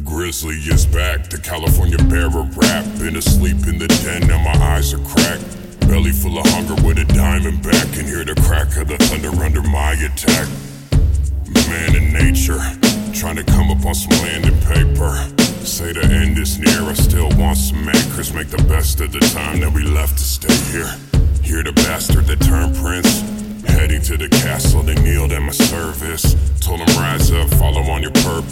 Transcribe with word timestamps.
grizzly 0.00 0.56
is 0.56 0.86
back. 0.86 1.28
The 1.28 1.38
California 1.38 1.98
bear 1.98 2.26
of 2.26 2.56
rap. 2.56 2.84
Been 2.98 3.16
asleep 3.16 3.66
in 3.66 3.78
the 3.78 3.88
den, 3.88 4.26
now 4.26 4.42
my 4.42 4.56
eyes 4.74 4.94
are 4.94 5.04
cracked. 5.04 5.44
Belly 5.88 6.12
full 6.12 6.38
of 6.38 6.46
hunger 6.46 6.74
with 6.86 6.98
a 6.98 7.04
diamond 7.04 7.62
back. 7.62 7.86
And 7.96 8.06
hear 8.06 8.24
the 8.24 8.34
crack 8.42 8.76
of 8.76 8.88
the 8.88 8.96
thunder 8.98 9.30
under 9.42 9.62
my 9.62 9.92
attack. 9.92 10.48
Man 11.68 11.96
in 11.96 12.12
nature, 12.12 12.58
trying 13.12 13.36
to 13.36 13.44
come 13.44 13.70
up 13.70 13.84
on 13.84 13.94
some 13.94 14.10
land 14.22 14.46
and 14.46 14.60
paper. 14.62 15.12
Say 15.64 15.92
the 15.92 16.04
end 16.04 16.38
is 16.38 16.58
near, 16.58 16.82
I 16.82 16.94
still 16.94 17.28
want 17.36 17.58
some 17.58 17.88
anchors. 17.88 18.32
Make 18.32 18.48
the 18.48 18.62
best 18.64 19.00
of 19.00 19.12
the 19.12 19.20
time 19.20 19.60
that 19.60 19.72
we 19.72 19.84
left 19.84 20.18
to 20.18 20.24
stay 20.24 20.54
here. 20.72 20.90
Hear 21.42 21.62
the 21.62 21.72
bastard 21.72 22.26
that 22.26 22.40
turned 22.40 22.74
prince. 22.76 23.20
Heading 23.68 24.02
to 24.02 24.16
the 24.16 24.28
castle, 24.28 24.82
they 24.82 24.94
kneeled 24.94 25.32
at 25.32 25.42
my 25.42 25.52
service. 25.52 26.29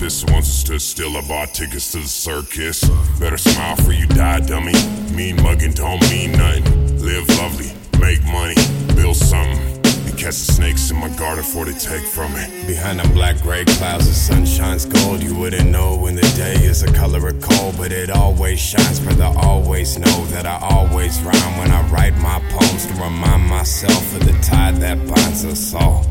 Purpose. 0.08 0.24
Once 0.32 0.48
I 0.48 0.52
stood 0.52 0.82
still, 0.82 1.16
I 1.16 1.28
bought 1.28 1.54
tickets 1.54 1.92
to 1.92 1.98
the 1.98 2.08
circus. 2.08 2.84
Better 3.18 3.36
smile 3.36 3.76
for 3.76 3.92
you 3.92 4.06
die, 4.06 4.40
dummy. 4.40 4.72
Mean 5.14 5.36
mugging 5.42 5.72
don't 5.72 6.00
mean 6.10 6.32
nothing. 6.32 6.64
Live 6.98 7.28
lovely, 7.38 7.72
make 8.00 8.22
money, 8.24 8.54
build 8.94 9.16
something. 9.16 9.58
And 10.06 10.16
catch 10.16 10.36
the 10.40 10.52
snakes 10.52 10.90
in 10.90 10.96
my 10.96 11.08
garden 11.16 11.44
before 11.44 11.64
they 11.66 11.78
take 11.78 12.06
from 12.06 12.32
it. 12.36 12.48
Behind 12.66 13.00
them 13.00 13.12
black 13.12 13.40
gray 13.42 13.64
clouds, 13.64 14.06
the 14.06 14.14
sun 14.14 14.46
shines 14.46 14.86
gold. 14.86 15.22
You 15.22 15.34
wouldn't 15.34 15.68
know 15.68 15.96
when 15.96 16.14
the 16.14 16.28
day 16.36 16.54
is 16.54 16.82
a 16.82 16.92
color 16.92 17.28
of 17.28 17.40
coal, 17.42 17.72
but 17.76 17.92
it 17.92 18.10
always 18.10 18.58
shines. 18.58 19.00
Brother, 19.00 19.30
always 19.36 19.98
know 19.98 20.24
that 20.26 20.46
I 20.46 20.58
always 20.62 21.20
rhyme 21.20 21.58
when 21.58 21.70
I 21.70 21.82
write 21.90 22.16
my 22.16 22.40
poems 22.50 22.86
to 22.86 22.94
remind 22.94 23.46
myself 23.46 24.14
of 24.14 24.24
the 24.24 24.36
tie 24.42 24.72
that 24.72 24.98
binds 25.06 25.44
us 25.44 25.74
all. 25.74 26.06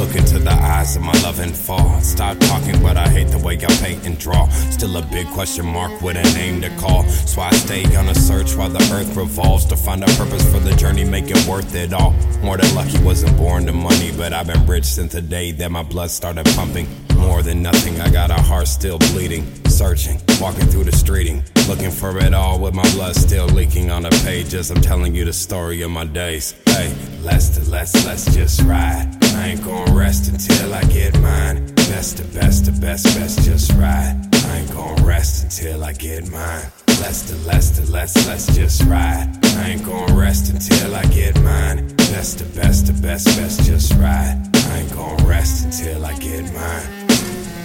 Look 0.00 0.16
into 0.16 0.38
the 0.38 0.50
eyes 0.50 0.96
of 0.96 1.02
my 1.02 1.12
loving 1.20 1.52
fall. 1.52 2.00
Stop 2.00 2.38
talking, 2.38 2.82
but 2.82 2.96
I 2.96 3.06
hate 3.06 3.28
the 3.28 3.38
way 3.38 3.56
I 3.56 3.66
paint 3.84 4.06
and 4.06 4.18
draw. 4.18 4.48
Still 4.70 4.96
a 4.96 5.02
big 5.02 5.26
question 5.28 5.66
mark 5.66 6.00
with 6.00 6.16
a 6.16 6.22
name 6.34 6.62
to 6.62 6.70
call. 6.78 7.04
So 7.04 7.42
I 7.42 7.50
stay 7.50 7.84
on 7.94 8.08
a 8.08 8.14
search 8.14 8.56
while 8.56 8.70
the 8.70 8.82
earth 8.94 9.14
revolves 9.14 9.66
to 9.66 9.76
find 9.76 10.02
a 10.02 10.06
purpose 10.16 10.42
for 10.50 10.58
the 10.58 10.74
journey, 10.74 11.04
make 11.04 11.26
it 11.28 11.46
worth 11.46 11.74
it 11.74 11.92
all. 11.92 12.12
More 12.42 12.56
than 12.56 12.74
lucky, 12.74 12.98
wasn't 13.04 13.36
born 13.36 13.66
to 13.66 13.72
money, 13.72 14.10
but 14.16 14.32
I've 14.32 14.46
been 14.46 14.64
rich 14.64 14.86
since 14.86 15.12
the 15.12 15.20
day 15.20 15.52
that 15.52 15.70
my 15.70 15.82
blood 15.82 16.10
started 16.10 16.46
pumping. 16.56 16.88
More 17.16 17.42
than 17.42 17.62
nothing, 17.62 18.00
I 18.00 18.10
got 18.10 18.30
a 18.30 18.40
heart 18.40 18.68
still 18.68 18.98
bleeding. 18.98 19.44
Searching, 19.66 20.18
walking 20.40 20.66
through 20.66 20.84
the 20.84 20.92
streeting, 20.92 21.42
looking 21.68 21.90
for 21.90 22.16
it 22.18 22.32
all 22.32 22.58
with 22.58 22.72
my 22.72 22.90
blood 22.92 23.16
still 23.16 23.48
leaking 23.48 23.90
on 23.90 24.04
the 24.04 24.22
pages. 24.24 24.70
I'm 24.70 24.80
telling 24.80 25.14
you 25.14 25.26
the 25.26 25.34
story 25.34 25.82
of 25.82 25.90
my 25.90 26.06
days. 26.06 26.54
Hey, 26.64 26.90
let's 27.20 27.68
let's 27.68 28.06
let's 28.06 28.34
just 28.34 28.62
ride. 28.62 29.19
I 29.40 29.46
ain't 29.46 29.64
gonna 29.64 29.94
rest 29.94 30.28
until 30.28 30.74
I 30.74 30.82
get 30.82 31.18
mine. 31.18 31.64
Best 31.74 32.18
to 32.18 32.24
best 32.24 32.66
to 32.66 32.72
best, 32.72 33.06
best 33.16 33.42
just 33.42 33.72
ride. 33.72 34.28
I 34.34 34.58
ain't 34.58 34.70
gonna 34.70 35.02
rest 35.02 35.44
until 35.44 35.82
I 35.82 35.94
get 35.94 36.30
mine. 36.30 36.66
Let's 37.00 37.22
to 37.30 37.36
let's 37.48 37.70
to 37.78 37.90
let's 37.90 38.14
let's 38.26 38.54
just 38.54 38.82
ride. 38.84 39.30
I 39.56 39.70
ain't 39.70 39.82
gonna 39.82 40.12
rest 40.12 40.52
until 40.52 40.94
I 40.94 41.06
get 41.06 41.40
mine. 41.40 41.88
Best 42.12 42.40
to 42.40 42.44
best 42.44 42.88
to 42.88 42.92
best, 42.92 43.24
best 43.38 43.64
just 43.64 43.94
ride. 43.94 44.36
I 44.54 44.80
ain't 44.80 44.92
gonna 44.92 45.24
rest 45.24 45.64
until 45.64 46.04
I 46.04 46.12
get 46.18 46.44
mine. 46.52 47.08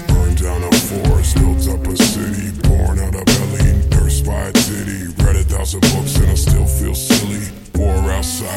Burned 0.08 0.42
down 0.42 0.64
a 0.64 0.72
forest, 0.72 1.36
built 1.36 1.68
up 1.68 1.86
a 1.88 1.98
city. 1.98 2.52
Born 2.70 3.00
out 3.00 3.16
of 3.16 3.26
belly, 3.26 3.74
thirst 3.92 4.26
by 4.26 4.48
a 4.48 4.52
titty. 4.54 5.08
Read 5.22 5.36
a 5.36 5.44
thousand 5.44 5.82
books 5.82 6.15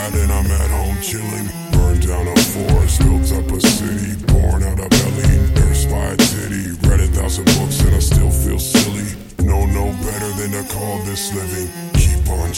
outside 0.08 0.20
and 0.22 0.32
I'm 0.32 0.50
at 0.50 0.70
home 0.70 0.96
chilling. 1.02 1.48
Burned 1.72 2.06
down 2.06 2.28
a 2.28 2.36
forest, 2.36 3.00
built 3.00 3.32
up 3.32 3.50
a 3.52 3.60
city. 3.60 4.14
Born 4.26 4.62
out 4.62 4.80
of 4.80 4.90
belly, 4.90 5.38
thirst 5.54 5.90
by 5.90 6.12
a 6.12 6.16
titty. 6.16 6.72
Read 6.88 7.00
a 7.00 7.06
thousand 7.08 7.44
books 7.46 7.80
and 7.80 7.94
I 7.94 7.98
still 7.98 8.30
feel 8.30 8.58
silly. 8.58 9.08
Know 9.44 9.66
no 9.66 9.92
better 10.04 10.30
than 10.40 10.52
to 10.52 10.72
call 10.72 10.98
this 11.04 11.34
living. 11.34 11.68
Keep 11.94 12.28
on 12.30 12.52